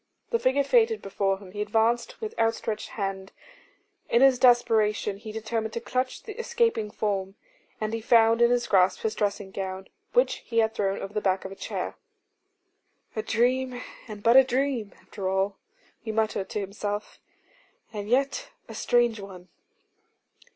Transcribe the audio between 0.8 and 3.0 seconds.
before him; he advanced with outstretched